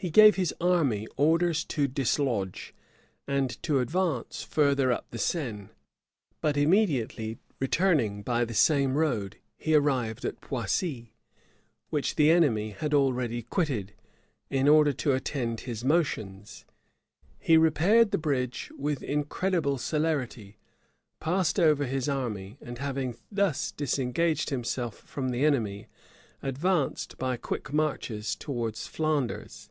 He 0.00 0.10
gave 0.10 0.36
his 0.36 0.54
army 0.60 1.08
orders 1.16 1.64
to 1.64 1.88
dislodge, 1.88 2.72
and 3.26 3.60
to 3.64 3.80
advance 3.80 4.44
farther 4.44 4.92
up 4.92 5.06
the 5.10 5.18
Seine; 5.18 5.70
but 6.40 6.56
immediately 6.56 7.36
returning 7.58 8.22
by 8.22 8.44
the 8.44 8.54
same 8.54 8.94
road, 8.96 9.38
he 9.56 9.74
arrived 9.74 10.24
at 10.24 10.40
Poissy, 10.40 11.14
which 11.90 12.14
the 12.14 12.30
enemy 12.30 12.70
had 12.70 12.94
already 12.94 13.42
quitted, 13.42 13.92
in 14.50 14.68
order 14.68 14.92
to 14.92 15.14
attend 15.14 15.62
his 15.62 15.84
motions. 15.84 16.64
He 17.40 17.56
repaired 17.56 18.12
the 18.12 18.18
bridge 18.18 18.70
with 18.78 19.02
incredible 19.02 19.78
celerity, 19.78 20.58
passed 21.18 21.58
over 21.58 21.86
his 21.86 22.08
army, 22.08 22.56
and 22.60 22.78
having 22.78 23.16
thus 23.32 23.72
disengaged 23.72 24.50
himself 24.50 24.96
from 24.98 25.30
the 25.30 25.44
enemy, 25.44 25.88
advanced 26.40 27.18
by 27.18 27.36
quick 27.36 27.72
marches 27.72 28.36
towards 28.36 28.86
Flanders. 28.86 29.70